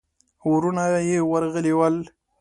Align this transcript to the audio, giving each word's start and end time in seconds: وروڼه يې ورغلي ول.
وروڼه 0.51 0.83
يې 1.09 1.17
ورغلي 1.31 1.73
ول. 1.77 1.95